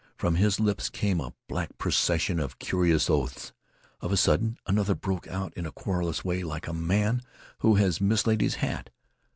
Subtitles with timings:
[0.17, 3.53] From his lips came a black procession of curious oaths.
[3.99, 7.21] Of a sudden another broke out in a querulous way like a man
[7.59, 8.89] who has mislaid his hat.